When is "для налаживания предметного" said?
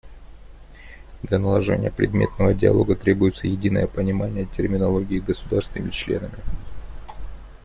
1.21-2.55